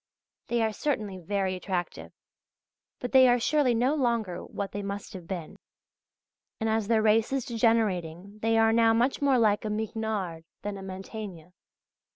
They 0.47 0.63
are 0.63 0.73
certainly 0.73 1.19
very 1.19 1.53
attractive; 1.53 2.11
but 2.99 3.11
they 3.11 3.27
are 3.27 3.39
surely 3.39 3.75
no 3.75 3.93
longer 3.93 4.43
what 4.43 4.71
they 4.71 4.81
must 4.81 5.13
have 5.13 5.27
been. 5.27 5.57
And 6.59 6.67
as 6.67 6.87
their 6.87 7.03
race 7.03 7.31
is 7.31 7.45
degenerating 7.45 8.39
they 8.41 8.57
are 8.57 8.73
now 8.73 8.95
much 8.95 9.21
more 9.21 9.37
like 9.37 9.63
a 9.63 9.69
Mignard 9.69 10.43
than 10.63 10.75
a 10.75 10.81
Mantegna. 10.81 11.51